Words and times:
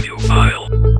radio 0.00 0.16
file. 0.16 0.99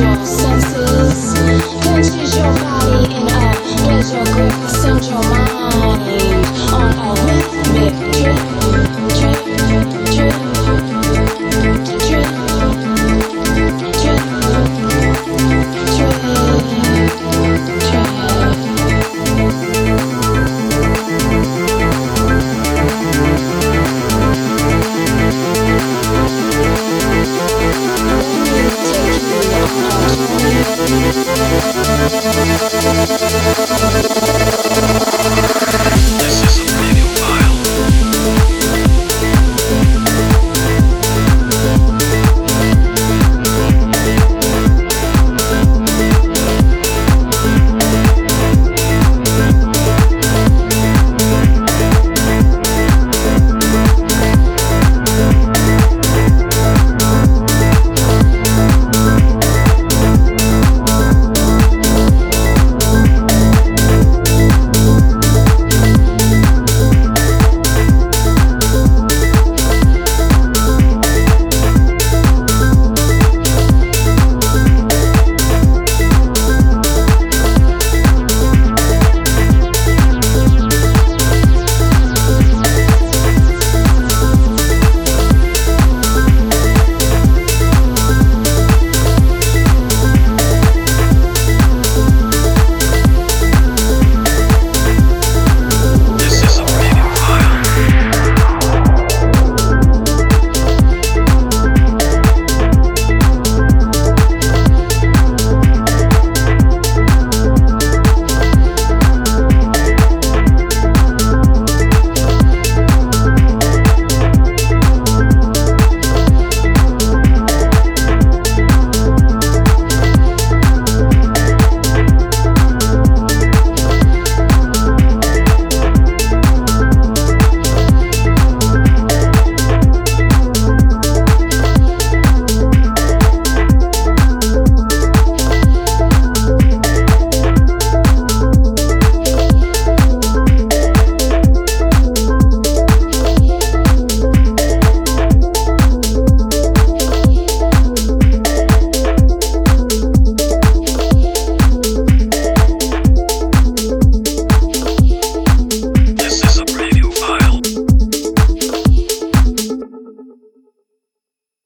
angels. 0.00 0.41